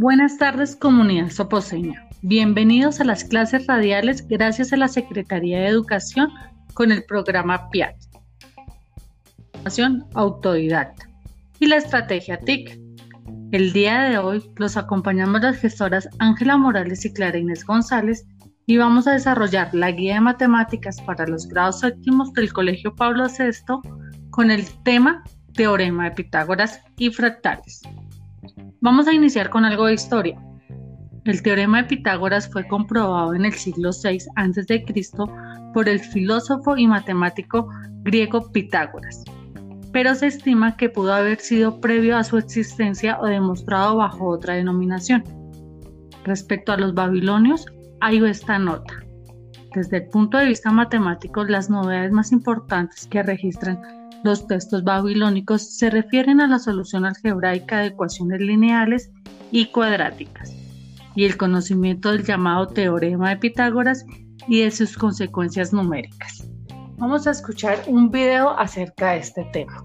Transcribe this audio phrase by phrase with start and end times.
[0.00, 2.06] Buenas tardes comunidad soposeña.
[2.22, 6.30] Bienvenidos a las clases radiales gracias a la Secretaría de Educación
[6.72, 7.96] con el programa PIAT.
[10.14, 11.10] Autodidacta
[11.58, 12.78] y la estrategia TIC.
[13.50, 18.24] El día de hoy los acompañamos las gestoras Ángela Morales y Clara Inés González
[18.66, 23.26] y vamos a desarrollar la guía de matemáticas para los grados séptimos del Colegio Pablo
[23.26, 23.80] VI
[24.30, 25.24] con el tema
[25.54, 27.82] Teorema de Pitágoras y fractales.
[28.80, 30.40] Vamos a iniciar con algo de historia.
[31.24, 34.84] El teorema de Pitágoras fue comprobado en el siglo VI a.C.
[35.74, 37.68] por el filósofo y matemático
[38.04, 39.24] griego Pitágoras,
[39.92, 44.54] pero se estima que pudo haber sido previo a su existencia o demostrado bajo otra
[44.54, 45.24] denominación.
[46.22, 47.66] Respecto a los babilonios,
[48.00, 48.94] hay esta nota.
[49.74, 53.82] Desde el punto de vista matemático, las novedades más importantes que registran
[54.24, 59.10] los textos babilónicos se refieren a la solución algebraica de ecuaciones lineales
[59.50, 60.52] y cuadráticas,
[61.14, 64.04] y el conocimiento del llamado teorema de Pitágoras
[64.48, 66.48] y de sus consecuencias numéricas.
[66.96, 69.84] Vamos a escuchar un video acerca de este tema.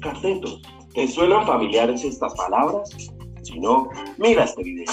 [0.00, 0.62] Cartetos,
[0.94, 2.88] ¿te suenan familiares estas palabras?
[3.42, 4.86] Si no, mira este video.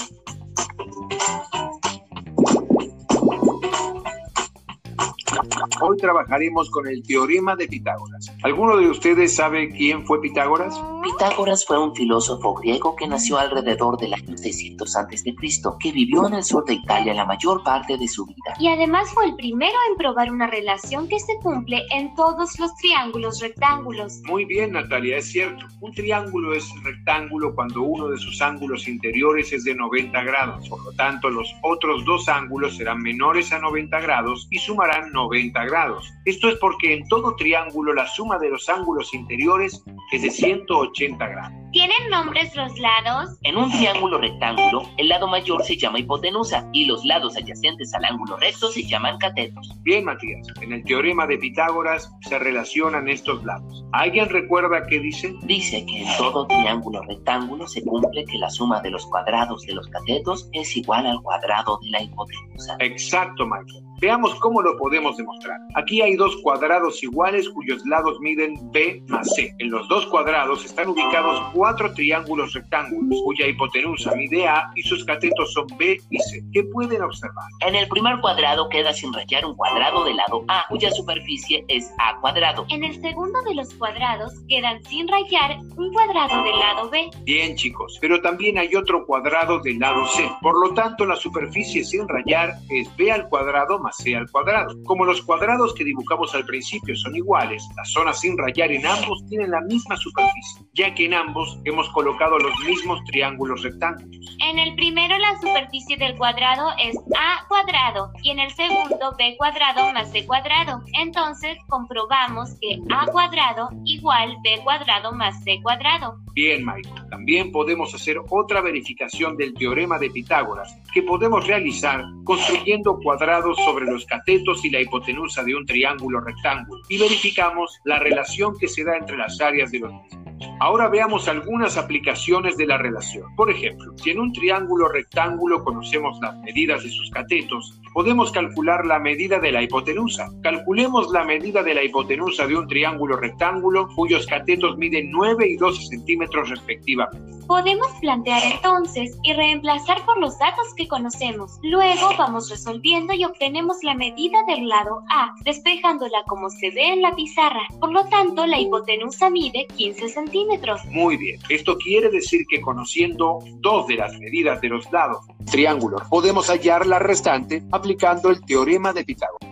[5.82, 8.32] Hoy trabajaremos con el teorema de Pitágoras.
[8.44, 10.80] ¿Alguno de ustedes sabe quién fue Pitágoras?
[11.04, 15.36] Pitágoras fue un filósofo griego que nació alrededor del año 600 a.C.,
[15.80, 18.56] que vivió en el sur de Italia la mayor parte de su vida.
[18.58, 22.74] Y además fue el primero en probar una relación que se cumple en todos los
[22.76, 24.22] triángulos rectángulos.
[24.24, 25.66] Muy bien, Natalia, es cierto.
[25.82, 30.70] Un triángulo es rectángulo cuando uno de sus ángulos interiores es de 90 grados.
[30.70, 35.66] Por lo tanto, los otros dos ángulos serán menores a 90 grados y sumarán 90
[35.66, 40.32] grados esto es porque en todo triángulo la suma de los ángulos interiores es de
[40.32, 41.52] 180 grados.
[41.72, 43.38] ¿Tienen nombres los lados?
[43.42, 48.06] En un triángulo rectángulo, el lado mayor se llama hipotenusa y los lados adyacentes al
[48.06, 49.72] ángulo recto se llaman catetos.
[49.82, 53.84] Bien, Matías, en el teorema de Pitágoras se relacionan estos lados.
[53.92, 55.34] ¿Alguien recuerda qué dice?
[55.44, 59.74] Dice que en todo triángulo rectángulo se cumple que la suma de los cuadrados de
[59.74, 62.76] los catetos es igual al cuadrado de la hipotenusa.
[62.80, 63.93] Exacto, Michael.
[64.04, 65.58] Veamos cómo lo podemos demostrar.
[65.76, 69.56] Aquí hay dos cuadrados iguales cuyos lados miden B más C.
[69.60, 75.06] En los dos cuadrados están ubicados cuatro triángulos rectángulos cuya hipotenusa mide A y sus
[75.06, 76.44] catetos son B y C.
[76.52, 77.46] ¿Qué pueden observar?
[77.66, 81.90] En el primer cuadrado queda sin rayar un cuadrado del lado A cuya superficie es
[81.98, 82.66] A cuadrado.
[82.68, 87.10] En el segundo de los cuadrados quedan sin rayar un cuadrado del lado B.
[87.24, 90.30] Bien chicos, pero también hay otro cuadrado del lado C.
[90.42, 94.76] Por lo tanto, la superficie sin rayar es B al cuadrado más C al cuadrado.
[94.84, 99.26] Como los cuadrados que dibujamos al principio son iguales, las zonas sin rayar en ambos
[99.28, 104.38] tienen la misma superficie, ya que en ambos hemos colocado los mismos triángulos rectángulos.
[104.40, 109.36] En el primero la superficie del cuadrado es A cuadrado y en el segundo B
[109.38, 110.82] cuadrado más C cuadrado.
[111.00, 116.18] Entonces comprobamos que A cuadrado igual B cuadrado más C cuadrado.
[116.34, 117.10] Bien, Michael.
[117.10, 123.73] También podemos hacer otra verificación del teorema de Pitágoras que podemos realizar construyendo cuadrados sobre
[123.82, 128.84] los catetos y la hipotenusa de un triángulo rectángulo y verificamos la relación que se
[128.84, 130.24] da entre las áreas de los mismos.
[130.60, 133.34] Ahora veamos algunas aplicaciones de la relación.
[133.36, 138.86] Por ejemplo, si en un triángulo rectángulo conocemos las medidas de sus catetos, podemos calcular
[138.86, 140.30] la medida de la hipotenusa.
[140.42, 145.56] Calculemos la medida de la hipotenusa de un triángulo rectángulo cuyos catetos miden 9 y
[145.58, 147.33] 12 centímetros respectivamente.
[147.48, 151.60] Podemos plantear entonces y reemplazar por los datos que conocemos.
[151.62, 157.02] Luego vamos resolviendo y obtenemos la medida del lado A, despejándola como se ve en
[157.02, 157.64] la pizarra.
[157.80, 160.84] Por lo tanto, la hipotenusa mide 15 centímetros.
[160.86, 166.02] Muy bien, esto quiere decir que conociendo dos de las medidas de los lados triángulos,
[166.10, 169.50] podemos hallar la restante aplicando el teorema de Pitágoras.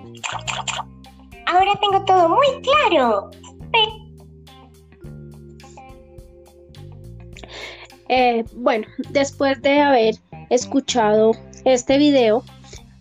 [1.45, 3.29] Ahora tengo todo muy claro.
[8.11, 10.15] Eh, bueno, después de haber
[10.49, 11.31] escuchado
[11.63, 12.43] este video,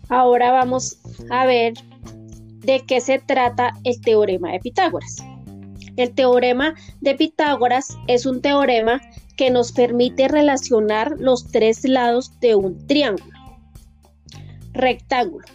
[0.07, 0.99] ahora vamos
[1.29, 1.73] a ver
[2.59, 5.17] de qué se trata el teorema de Pitágoras.
[5.97, 9.01] El teorema de Pitágoras es un teorema
[9.35, 13.35] que nos permite relacionar los tres lados de un triángulo
[14.71, 15.45] rectángulo,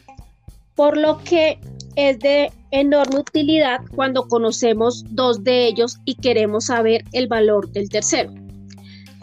[0.74, 1.58] por lo que
[1.94, 7.88] es de enorme utilidad cuando conocemos dos de ellos y queremos saber el valor del
[7.88, 8.34] tercero.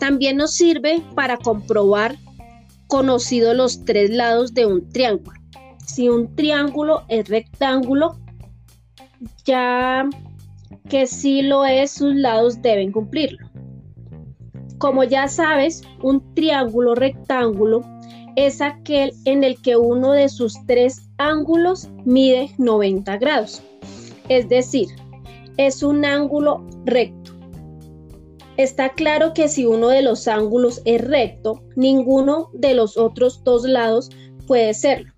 [0.04, 2.18] También nos sirve para comprobar
[2.88, 5.40] conocido los tres lados de un triángulo.
[5.86, 8.20] Si un triángulo es rectángulo,
[9.46, 10.04] ya
[10.90, 13.48] que si lo es, sus lados deben cumplirlo.
[14.78, 17.80] como ya sabes, un triángulo rectángulo
[18.36, 23.64] es aquel en el que uno de sus tres ángulos mide 90 grados.
[24.28, 24.90] Es decir,
[25.56, 27.33] es un ángulo recto.
[28.58, 33.64] Está claro que si uno de los ángulos es recto, ninguno de los otros dos
[33.64, 34.10] lados
[34.46, 35.12] puede serlo,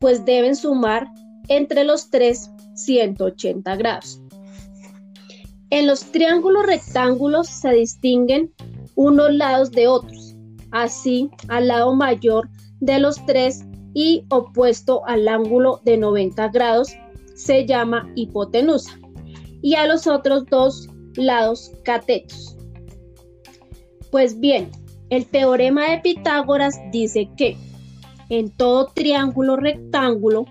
[0.00, 1.06] pues deben sumar
[1.48, 4.22] entre los tres 180 grados.
[5.68, 8.52] En los triángulos rectángulos se distinguen
[8.94, 10.34] unos lados de otros,
[10.70, 12.48] así al lado mayor
[12.80, 13.64] de los tres
[13.94, 16.92] y opuesto al ángulo de 90 grados
[17.34, 18.98] se llama hipotenusa
[19.62, 22.51] y a los otros dos lados catetos.
[24.12, 24.70] Pues bien,
[25.08, 27.56] el teorema de Pitágoras dice que
[28.28, 30.44] en todo triángulo rectángulo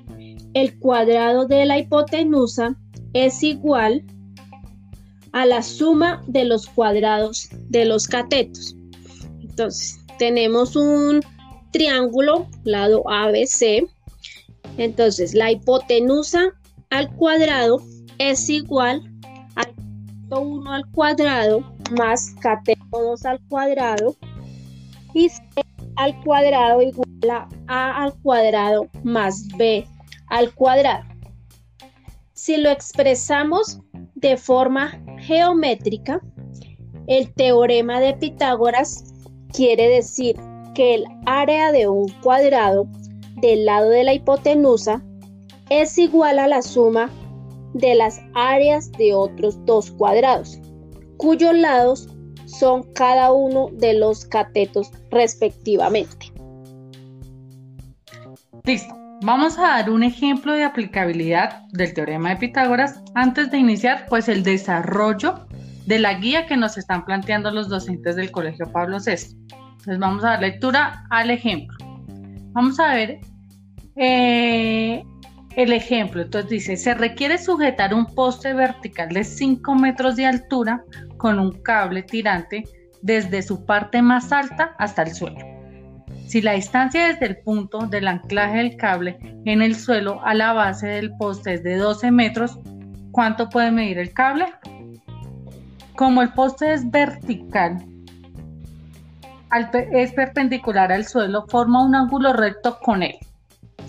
[0.55, 2.75] el cuadrado de la hipotenusa
[3.13, 4.03] es igual
[5.31, 8.75] a la suma de los cuadrados de los catetos.
[9.41, 11.21] Entonces, tenemos un
[11.71, 13.87] triángulo, lado ABC.
[14.77, 16.51] Entonces, la hipotenusa
[16.89, 17.79] al cuadrado
[18.17, 19.03] es igual
[19.55, 19.67] a
[20.35, 22.80] 1 al cuadrado más cateto
[23.11, 24.15] 2 al cuadrado
[25.13, 25.41] y c
[25.97, 29.85] al cuadrado igual a a al cuadrado más b
[30.27, 31.03] al cuadrado.
[32.33, 33.79] Si lo expresamos
[34.15, 36.21] de forma geométrica,
[37.07, 39.03] el teorema de Pitágoras
[39.53, 40.37] quiere decir
[40.73, 42.87] que el área de un cuadrado
[43.41, 45.03] del lado de la hipotenusa
[45.69, 47.09] es igual a la suma
[47.73, 50.59] de las áreas de otros dos cuadrados,
[51.17, 52.07] cuyos lados
[52.59, 56.31] son cada uno de los catetos respectivamente.
[58.63, 58.95] Listo.
[59.23, 64.27] Vamos a dar un ejemplo de aplicabilidad del teorema de Pitágoras antes de iniciar pues
[64.27, 65.45] el desarrollo
[65.85, 69.37] de la guía que nos están planteando los docentes del Colegio Pablo VI.
[69.51, 71.77] Entonces vamos a dar lectura al ejemplo.
[72.53, 73.19] Vamos a ver
[73.95, 75.03] eh,
[75.55, 76.23] el ejemplo.
[76.23, 80.83] Entonces dice, se requiere sujetar un poste vertical de 5 metros de altura
[81.21, 82.63] con un cable tirante
[83.03, 85.37] desde su parte más alta hasta el suelo.
[86.27, 90.53] Si la distancia desde el punto del anclaje del cable en el suelo a la
[90.53, 92.57] base del poste es de 12 metros,
[93.11, 94.47] ¿cuánto puede medir el cable?
[95.95, 97.85] Como el poste es vertical,
[99.91, 103.15] es perpendicular al suelo, forma un ángulo recto con él.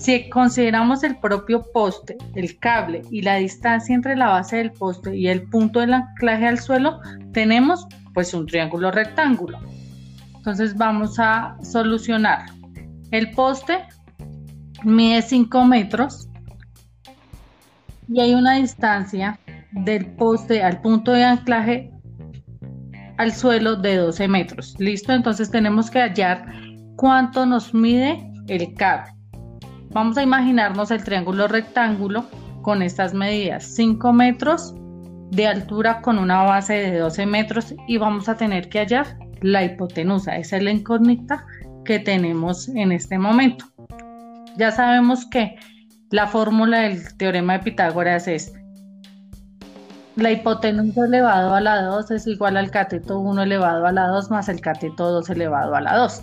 [0.03, 5.17] Si consideramos el propio poste, el cable y la distancia entre la base del poste
[5.17, 6.99] y el punto del anclaje al suelo,
[7.33, 9.61] tenemos pues un triángulo rectángulo.
[10.35, 12.47] Entonces vamos a solucionar.
[13.13, 13.79] El poste
[14.83, 16.29] mide 5 metros
[18.09, 19.39] y hay una distancia
[19.71, 21.93] del poste al punto de anclaje
[23.19, 24.75] al suelo de 12 metros.
[24.81, 25.13] ¿Listo?
[25.13, 26.45] Entonces tenemos que hallar
[26.97, 29.22] cuánto nos mide el cable.
[29.93, 32.25] Vamos a imaginarnos el triángulo rectángulo
[32.63, 33.65] con estas medidas.
[33.65, 34.75] 5 metros
[35.31, 39.65] de altura con una base de 12 metros y vamos a tener que hallar la
[39.65, 40.37] hipotenusa.
[40.37, 41.45] Esa es la incógnita
[41.85, 43.67] que tenemos en este momento.
[44.57, 45.57] Ya sabemos que
[46.11, 48.53] la fórmula del teorema de Pitágoras es
[50.17, 54.31] la hipotenusa elevado a la 2 es igual al cateto 1 elevado a la 2
[54.31, 56.23] más el cateto 2 elevado a la 2.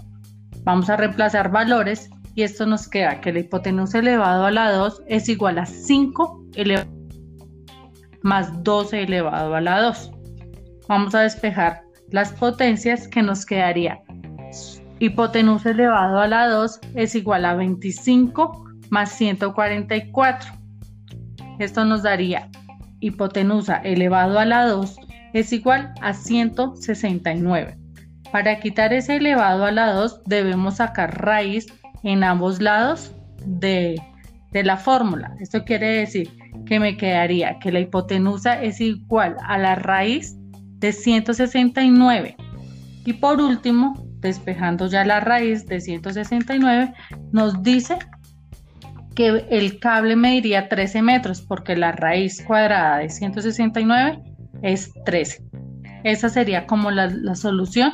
[0.64, 5.04] Vamos a reemplazar valores y esto nos queda que la hipotenusa elevado a la 2
[5.08, 7.00] es igual a 5 elevado
[8.22, 10.12] más 12 elevado a la 2.
[10.88, 14.02] Vamos a despejar las potencias que nos quedaría.
[15.00, 20.52] Hipotenusa elevado a la 2 es igual a 25 más 144.
[21.60, 22.50] Esto nos daría
[23.00, 24.98] hipotenusa elevado a la 2
[25.34, 27.78] es igual a 169.
[28.32, 31.68] Para quitar ese elevado a la 2 debemos sacar raíz
[32.04, 33.14] en ambos lados
[33.46, 34.02] de,
[34.52, 35.36] de la fórmula.
[35.40, 36.30] Esto quiere decir
[36.66, 40.36] que me quedaría que la hipotenusa es igual a la raíz
[40.80, 42.36] de 169.
[43.06, 46.94] Y por último, despejando ya la raíz de 169,
[47.32, 47.98] nos dice
[49.16, 54.20] que el cable mediría 13 metros porque la raíz cuadrada de 169
[54.62, 55.44] es 13.
[56.04, 57.92] Esa sería como la, la solución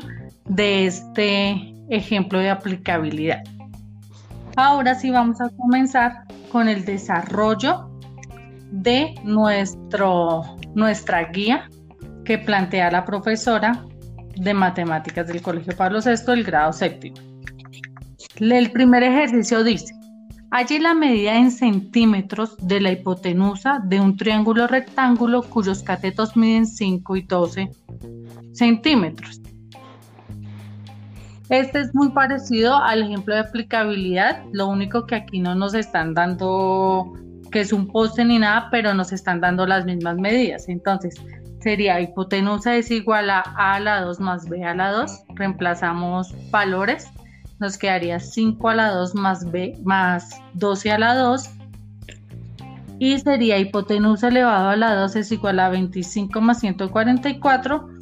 [0.47, 3.43] de este ejemplo de aplicabilidad.
[4.57, 7.89] Ahora sí vamos a comenzar con el desarrollo
[8.71, 10.43] de nuestro,
[10.73, 11.69] nuestra guía
[12.23, 13.83] que plantea la profesora
[14.35, 17.17] de matemáticas del Colegio Pablo VI del grado séptimo.
[18.39, 19.93] El primer ejercicio dice,
[20.51, 26.65] Allí la medida en centímetros de la hipotenusa de un triángulo rectángulo cuyos catetos miden
[26.65, 27.71] 5 y 12
[28.53, 29.41] centímetros.
[31.49, 36.13] Este es muy parecido al ejemplo de aplicabilidad, lo único que aquí no nos están
[36.13, 37.13] dando
[37.51, 40.67] que es un poste ni nada, pero nos están dando las mismas medidas.
[40.67, 41.15] Entonces,
[41.61, 45.23] sería hipotenusa es igual a a a la 2 más b a la 2.
[45.35, 47.07] Reemplazamos valores.
[47.59, 51.49] Nos quedaría 5 a la 2 más b más 12 a la 2.
[52.99, 57.94] Y sería hipotenusa elevado a la 2 es igual a 25 más 144.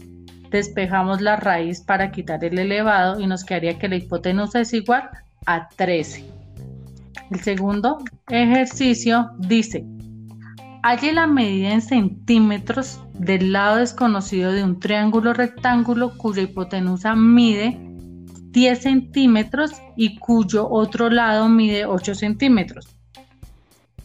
[0.53, 5.09] Despejamos la raíz para quitar el elevado y nos quedaría que la hipotenusa es igual
[5.47, 6.23] a 13.
[7.31, 7.97] El segundo
[8.29, 9.83] ejercicio dice,
[10.83, 17.79] halle la medida en centímetros del lado desconocido de un triángulo rectángulo cuya hipotenusa mide
[18.51, 22.95] 10 centímetros y cuyo otro lado mide 8 centímetros.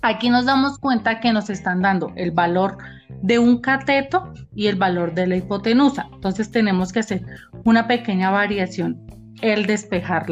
[0.01, 2.79] Aquí nos damos cuenta que nos están dando el valor
[3.23, 6.09] de un cateto y el valor de la hipotenusa.
[6.13, 7.23] Entonces tenemos que hacer
[7.65, 9.01] una pequeña variación,
[9.43, 10.27] el despejar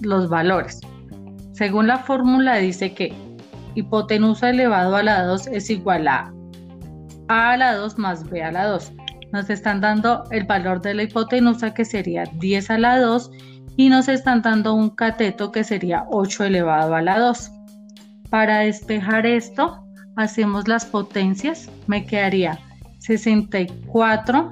[0.00, 0.80] los valores.
[1.52, 3.12] Según la fórmula dice que
[3.74, 6.32] hipotenusa elevado a la 2 es igual a
[7.28, 8.92] a a la 2 más b a la 2.
[9.32, 13.30] Nos están dando el valor de la hipotenusa que sería 10 a la 2
[13.76, 17.50] y nos están dando un cateto que sería 8 elevado a la 2.
[18.30, 19.83] Para despejar esto,
[20.16, 21.70] hacemos las potencias.
[21.86, 22.58] Me quedaría
[23.00, 24.50] 64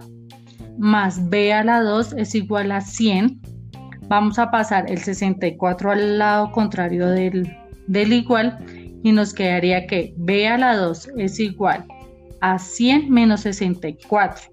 [0.78, 3.40] más b a la 2 es igual a 100.
[4.08, 8.58] Vamos a pasar el 64 al lado contrario del, del igual
[9.02, 11.84] y nos quedaría que b a la 2 es igual
[12.40, 14.50] a 100 menos 64.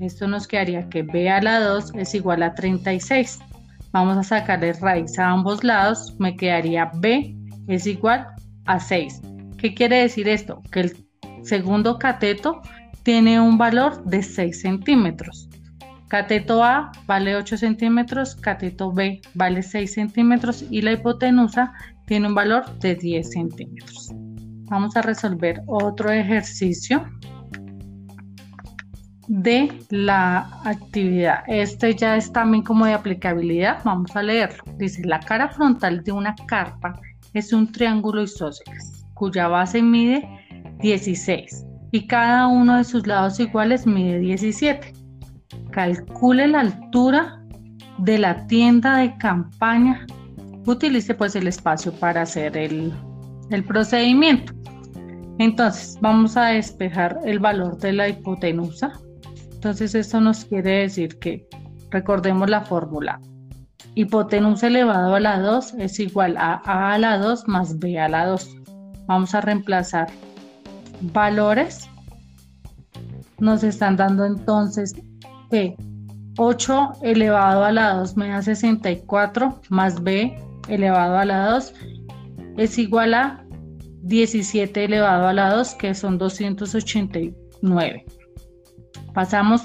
[0.00, 3.38] Esto nos quedaría que b a la 2 es igual a 36.
[3.92, 6.14] Vamos a sacarle raíz a ambos lados.
[6.18, 7.34] Me quedaría b
[7.68, 8.26] es igual
[8.66, 9.22] a 6.
[9.58, 10.62] ¿Qué quiere decir esto?
[10.70, 11.06] Que el
[11.42, 12.60] segundo cateto
[13.02, 15.48] tiene un valor de 6 centímetros.
[16.08, 21.72] Cateto A vale 8 centímetros, cateto B vale 6 centímetros y la hipotenusa
[22.06, 24.10] tiene un valor de 10 centímetros.
[24.68, 27.08] Vamos a resolver otro ejercicio
[29.28, 31.44] de la actividad.
[31.46, 33.78] Este ya es también como de aplicabilidad.
[33.84, 34.62] Vamos a leerlo.
[34.76, 37.00] Dice, la cara frontal de una carpa
[37.32, 40.28] es un triángulo isósceles cuya base mide
[40.78, 44.92] 16 y cada uno de sus lados iguales mide 17.
[45.72, 47.42] Calcule la altura
[47.98, 50.06] de la tienda de campaña
[50.66, 52.92] utilice pues el espacio para hacer el,
[53.50, 54.52] el procedimiento.
[55.38, 58.92] Entonces, vamos a despejar el valor de la hipotenusa.
[59.54, 61.46] Entonces, esto nos quiere decir que
[61.90, 63.20] recordemos la fórmula.
[63.94, 68.08] Hipotenusa elevado a la 2 es igual a a a la 2 más b a
[68.08, 68.55] la 2.
[69.06, 70.08] Vamos a reemplazar
[71.00, 71.88] valores.
[73.38, 74.94] Nos están dando entonces
[75.50, 75.76] que
[76.38, 81.74] 8 elevado a la 2 me da 64 más b elevado a la 2
[82.56, 83.46] es igual a
[84.06, 88.04] 17 elevado a la 2, que son 289.
[89.12, 89.62] Pasamos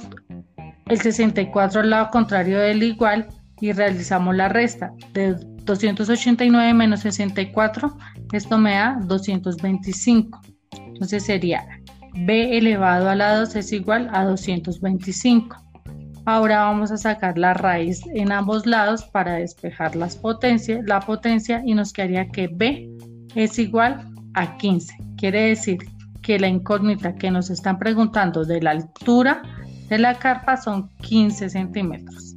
[0.87, 3.27] el 64 al lado contrario del igual
[3.59, 4.91] y realizamos la resta.
[5.13, 7.97] De 289 menos 64,
[8.33, 10.41] esto me da 225.
[10.87, 11.65] Entonces sería
[12.13, 15.57] b elevado a la 2 es igual a 225.
[16.25, 21.63] Ahora vamos a sacar la raíz en ambos lados para despejar las potencias, la potencia
[21.65, 22.89] y nos quedaría que B
[23.33, 24.93] es igual a 15.
[25.17, 25.79] Quiere decir
[26.21, 29.41] que la incógnita que nos están preguntando de la altura
[29.89, 32.35] de la carpa son 15 centímetros.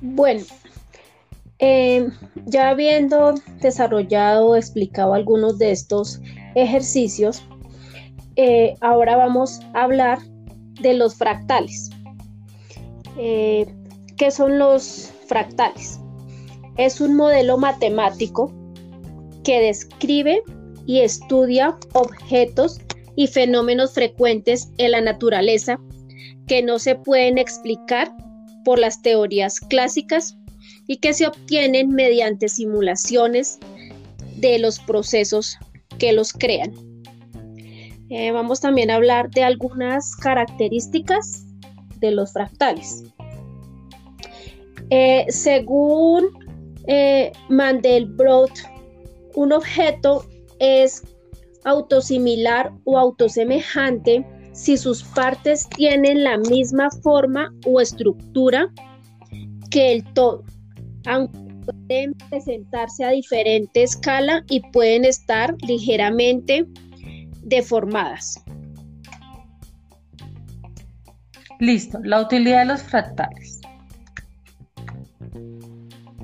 [0.00, 0.44] Bueno,
[1.58, 2.08] eh,
[2.46, 6.20] ya habiendo desarrollado, explicado algunos de estos
[6.54, 7.42] ejercicios,
[8.36, 10.20] eh, ahora vamos a hablar
[10.80, 11.90] de los fractales.
[13.18, 13.66] Eh,
[14.16, 16.00] ¿Qué son los fractales?
[16.76, 18.52] Es un modelo matemático
[19.42, 20.42] que describe
[20.86, 22.80] y estudia objetos
[23.16, 25.80] y fenómenos frecuentes en la naturaleza
[26.46, 28.12] que no se pueden explicar
[28.64, 30.36] por las teorías clásicas
[30.86, 33.58] y que se obtienen mediante simulaciones
[34.36, 35.56] de los procesos
[35.98, 36.72] que los crean.
[38.10, 41.44] Eh, vamos también a hablar de algunas características
[42.00, 43.04] de los fractales.
[44.90, 46.30] Eh, según
[46.86, 48.50] eh, Mandelbrot,
[49.34, 50.24] un objeto
[50.58, 51.02] es
[51.64, 54.24] autosimilar o autosemejante
[54.58, 58.68] si sus partes tienen la misma forma o estructura
[59.70, 60.42] que el todo,
[61.06, 66.66] aunque pueden presentarse a diferente escala y pueden estar ligeramente
[67.44, 68.42] deformadas.
[71.60, 73.60] Listo, la utilidad de los fractales.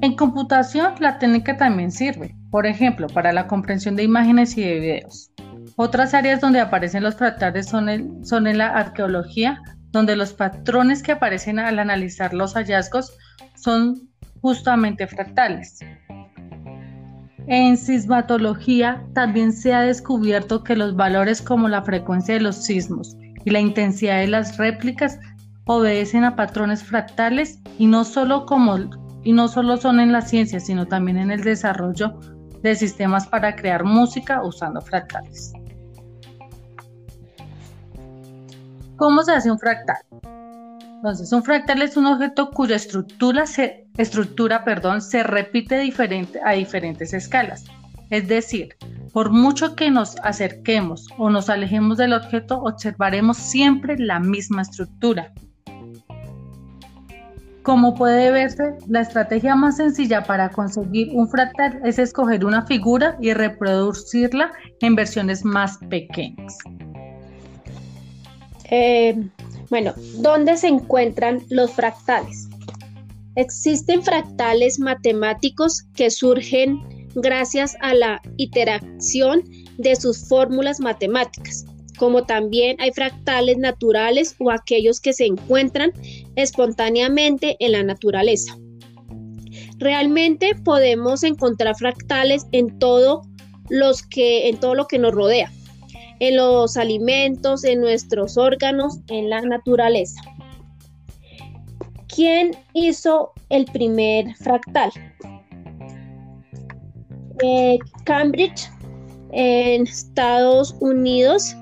[0.00, 4.80] En computación, la técnica también sirve, por ejemplo, para la comprensión de imágenes y de
[4.80, 5.33] videos.
[5.76, 11.58] Otras áreas donde aparecen los fractales son, en la arqueología, donde los patrones que aparecen
[11.58, 13.12] al analizar los hallazgos
[13.56, 14.08] son
[14.40, 15.80] justamente fractales.
[17.48, 23.16] En sismatología también se ha descubierto que los valores como la frecuencia de los sismos
[23.44, 25.18] y la intensidad de las réplicas
[25.66, 28.46] obedecen a patrones fractales y no solo
[29.24, 32.20] y no solo son en la ciencia, sino también en el desarrollo
[32.62, 35.52] de sistemas para crear música usando fractales.
[38.96, 39.96] ¿Cómo se hace un fractal?
[40.96, 45.92] Entonces, un fractal es un objeto cuya estructura se, estructura, perdón, se repite
[46.44, 47.64] a diferentes escalas.
[48.10, 48.76] Es decir,
[49.12, 55.32] por mucho que nos acerquemos o nos alejemos del objeto, observaremos siempre la misma estructura.
[57.62, 63.16] Como puede verse, la estrategia más sencilla para conseguir un fractal es escoger una figura
[63.20, 66.58] y reproducirla en versiones más pequeñas.
[68.70, 69.16] Eh,
[69.70, 72.48] bueno, ¿dónde se encuentran los fractales?
[73.36, 76.80] Existen fractales matemáticos que surgen
[77.14, 79.42] gracias a la interacción
[79.78, 81.64] de sus fórmulas matemáticas,
[81.98, 85.92] como también hay fractales naturales o aquellos que se encuentran
[86.36, 88.56] espontáneamente en la naturaleza.
[89.78, 93.22] Realmente podemos encontrar fractales en todo,
[93.68, 93.92] lo
[94.86, 95.50] que nos rodea,
[96.28, 100.20] en los alimentos, en nuestros órganos, en la naturaleza.
[102.14, 104.92] ¿Quién hizo el primer fractal?
[107.42, 108.70] Eh, Cambridge,
[109.32, 111.56] en Estados Unidos,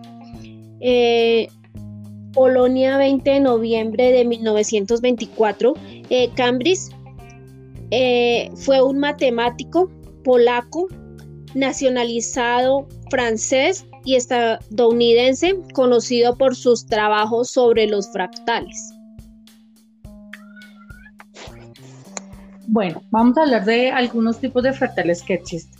[0.80, 1.48] eh,
[2.34, 5.74] Polonia 20 de noviembre de 1924.
[6.10, 6.90] Eh, Cambridge
[8.54, 9.90] fue un matemático
[10.24, 10.88] polaco
[11.54, 18.94] nacionalizado francés y estadounidense conocido por sus trabajos sobre los fractales.
[22.68, 25.78] Bueno, vamos a hablar de algunos tipos de fractales que existen.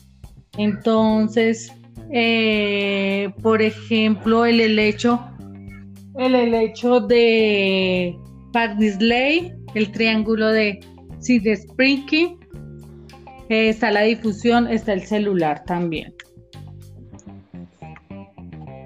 [0.58, 1.72] Entonces,
[2.12, 5.18] eh, por ejemplo, el helecho,
[6.18, 8.14] el helecho de
[8.52, 10.80] Pardisley, el triángulo de
[11.20, 12.36] Sidesprinky,
[13.48, 16.12] eh, está la difusión, está el celular también.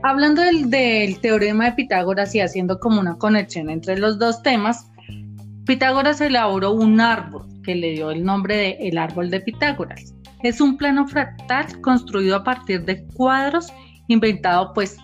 [0.09, 4.87] Hablando del, teorema de Pitágoras y haciendo como una conexión entre los dos temas,
[5.64, 10.14] Pitágoras elaboró un árbol que le dio el nombre de el árbol de Pitágoras.
[10.45, 13.73] Es un plano fractal construido a partir de cuadros
[14.07, 14.97] inventado pues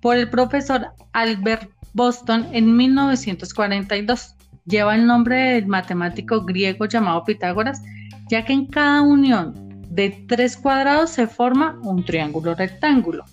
[0.00, 4.36] por el profesor Albert Boston en 1942.
[4.66, 7.82] Lleva el nombre del matemático griego llamado Pitágoras,
[8.30, 9.52] ya que en cada unión
[9.90, 13.24] de tres cuadrados se forma un triángulo rectángulo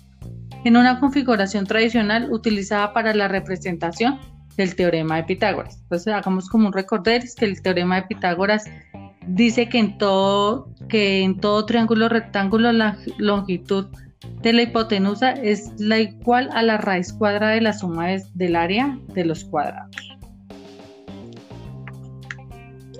[0.64, 4.18] en una configuración tradicional utilizada para la representación
[4.56, 5.78] del teorema de Pitágoras.
[5.82, 8.64] Entonces hagamos como un recordar que el teorema de Pitágoras
[9.26, 13.86] dice que en todo, que en todo triángulo rectángulo la longitud
[14.42, 18.98] de la hipotenusa es la igual a la raíz cuadrada de la suma del área
[19.14, 19.96] de los cuadrados.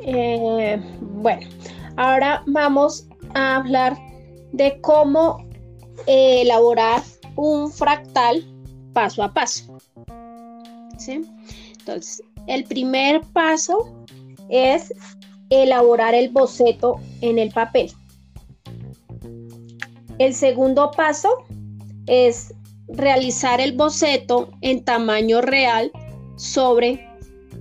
[0.06, 1.46] Eh, bueno,
[1.96, 3.96] ahora vamos a hablar
[4.52, 5.46] de cómo
[6.06, 7.02] elaborar
[7.36, 8.44] un fractal
[8.92, 9.78] paso a paso.
[11.78, 14.04] Entonces, el primer paso
[14.48, 14.92] es
[15.50, 17.92] elaborar el boceto en el papel.
[20.18, 21.44] El segundo paso
[22.06, 22.54] es
[22.88, 25.90] realizar el boceto en tamaño real
[26.36, 27.08] sobre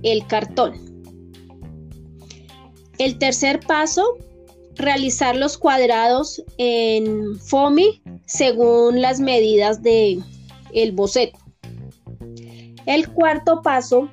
[0.02, 0.74] el cartón.
[2.98, 4.18] El tercer paso,
[4.80, 10.20] realizar los cuadrados en FOMI según las medidas de
[10.72, 11.38] el boceto.
[12.86, 14.10] El cuarto paso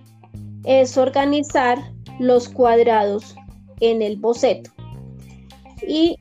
[0.64, 1.80] es organizar
[2.20, 3.36] los cuadrados
[3.80, 4.72] en el boceto.
[5.88, 6.18] Y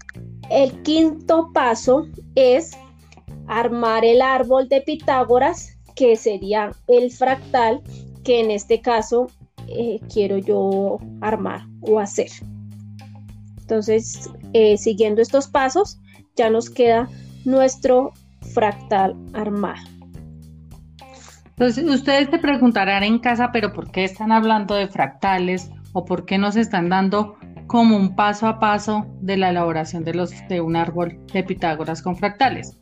[0.51, 2.73] el quinto paso es
[3.47, 7.83] armar el árbol de Pitágoras, que sería el fractal
[8.23, 9.29] que en este caso
[9.69, 12.31] eh, quiero yo armar o hacer.
[13.61, 15.99] Entonces, eh, siguiendo estos pasos,
[16.37, 17.09] ya nos queda
[17.45, 18.13] nuestro
[18.55, 19.97] fractal armado.
[21.59, 26.27] Entonces, ustedes se preguntarán en casa, pero ¿por qué están hablando de fractales o por
[26.27, 31.19] qué nos están dando como un paso a paso de la elaboración de, un árbol
[31.33, 32.79] de Pitágoras con fractales?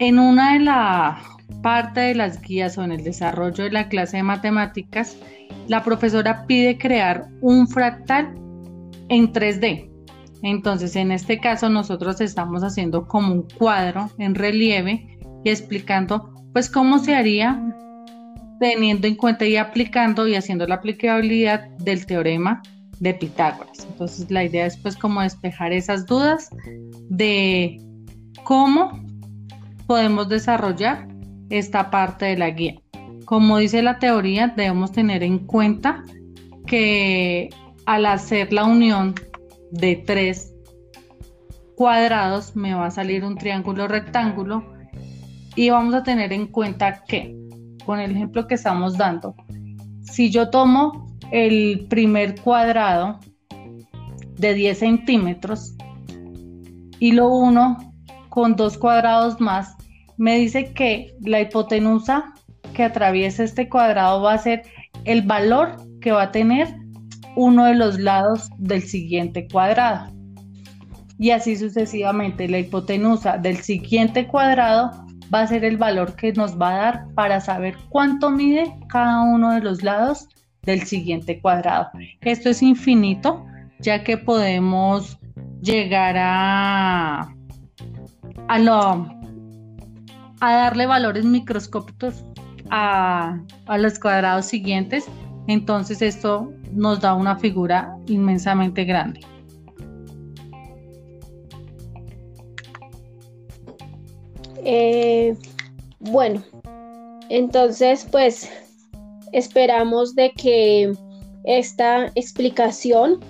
[0.00, 1.22] En una de, la,
[1.62, 5.16] parte de las guías o en el desarrollo de la clase de matemáticas,
[5.68, 8.34] la profesora pide crear un fractal
[9.08, 9.88] en 3D.
[10.42, 16.70] Entonces, en este caso, nosotros estamos haciendo como un cuadro en relieve y explicando, pues,
[16.70, 17.62] cómo se haría
[18.60, 22.62] teniendo en cuenta y aplicando y haciendo la aplicabilidad del teorema
[23.00, 23.86] de Pitágoras.
[23.90, 26.50] Entonces, la idea es, pues, como despejar esas dudas
[27.08, 27.80] de
[28.44, 29.00] cómo
[29.86, 31.08] podemos desarrollar
[31.50, 32.80] esta parte de la guía.
[33.24, 36.04] Como dice la teoría, debemos tener en cuenta
[36.66, 37.50] que
[37.86, 39.14] al hacer la unión
[39.70, 40.54] de tres
[41.76, 44.64] cuadrados me va a salir un triángulo rectángulo.
[45.54, 47.34] Y vamos a tener en cuenta que
[47.84, 49.34] con el ejemplo que estamos dando
[50.10, 53.20] si yo tomo el primer cuadrado
[54.36, 55.74] de 10 centímetros
[56.98, 57.76] y lo uno
[58.28, 59.76] con dos cuadrados más
[60.16, 62.32] me dice que la hipotenusa
[62.74, 64.62] que atraviesa este cuadrado va a ser
[65.04, 66.74] el valor que va a tener
[67.38, 70.12] uno de los lados del siguiente cuadrado.
[71.20, 74.90] Y así sucesivamente, la hipotenusa del siguiente cuadrado
[75.32, 79.22] va a ser el valor que nos va a dar para saber cuánto mide cada
[79.22, 80.28] uno de los lados
[80.62, 81.88] del siguiente cuadrado.
[82.22, 83.46] Esto es infinito,
[83.78, 85.16] ya que podemos
[85.60, 87.32] llegar a,
[88.48, 89.06] a, lo,
[90.40, 92.24] a darle valores microscópicos
[92.70, 95.06] a, a los cuadrados siguientes.
[95.46, 99.20] Entonces esto nos da una figura inmensamente grande.
[104.64, 105.36] Eh,
[106.00, 106.42] bueno,
[107.30, 108.50] entonces pues
[109.32, 110.92] esperamos de que
[111.44, 113.20] esta explicación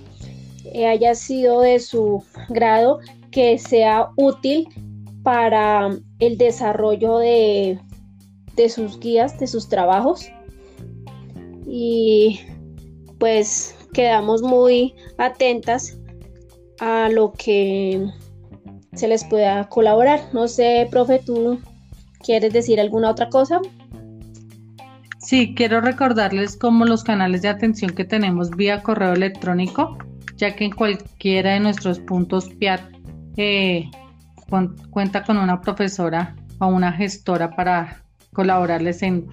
[0.87, 4.69] haya sido de su grado, que sea útil
[5.23, 7.79] para el desarrollo de,
[8.57, 10.29] de sus guías, de sus trabajos.
[11.67, 12.41] Y
[13.19, 15.99] pues quedamos muy atentas
[16.81, 18.07] a lo que
[18.95, 20.21] se les pueda colaborar.
[20.33, 21.61] No sé, profe, ¿tú
[22.25, 23.61] quieres decir alguna otra cosa?
[25.19, 29.99] Sí, quiero recordarles como los canales de atención que tenemos vía correo electrónico,
[30.37, 32.81] ya que en cualquiera de nuestros puntos PIAT
[33.37, 33.91] eh,
[34.91, 38.03] cuenta con una profesora o una gestora para
[38.33, 39.27] colaborarles en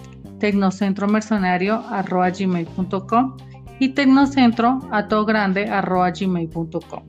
[0.43, 3.37] tecnocentro mercenario arroba gmail.com
[3.79, 7.03] y tecnocentro a todo gmail.com.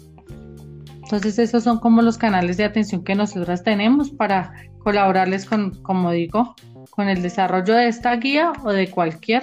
[1.02, 6.12] Entonces esos son como los canales de atención que nosotras tenemos para colaborarles con, como
[6.12, 6.54] digo,
[6.90, 9.42] con el desarrollo de esta guía o de cualquier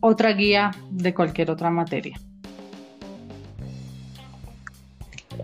[0.00, 2.20] otra guía de cualquier otra materia.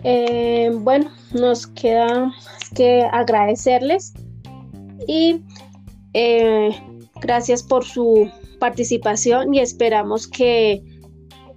[0.03, 2.31] Eh, bueno, nos queda
[2.75, 4.13] que agradecerles
[5.07, 5.41] y
[6.13, 6.69] eh,
[7.21, 8.29] Gracias por su
[8.59, 10.83] participación y esperamos que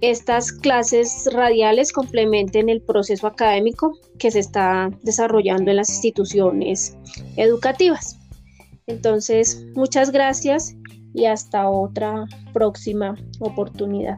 [0.01, 6.97] estas clases radiales complementen el proceso académico que se está desarrollando en las instituciones
[7.37, 8.19] educativas.
[8.87, 10.75] Entonces, muchas gracias
[11.13, 14.17] y hasta otra próxima oportunidad.